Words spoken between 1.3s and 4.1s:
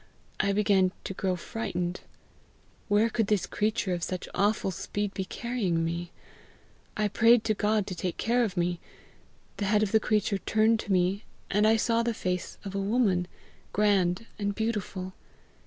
frightened. Where could this creature of